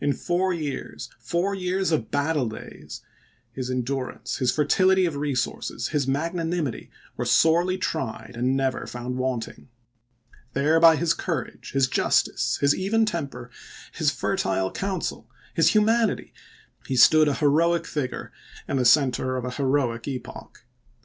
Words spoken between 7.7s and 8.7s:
tried and